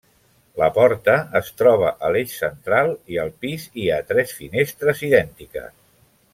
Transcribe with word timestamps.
La 0.61 0.69
porta 0.77 1.13
es 1.39 1.51
troba 1.61 1.91
a 2.07 2.11
l'eix 2.15 2.33
central 2.45 2.91
i 3.17 3.21
al 3.25 3.31
pis 3.45 3.69
hi 3.83 3.87
ha 3.99 4.03
tres 4.15 4.35
finestres 4.41 5.07
idèntiques. 5.13 5.81